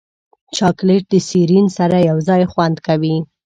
چاکلېټ 0.57 1.03
د 1.13 1.15
سیرین 1.29 1.65
سره 1.77 1.97
یوځای 2.09 2.41
خوند 2.51 2.77
کوي. 2.87 3.15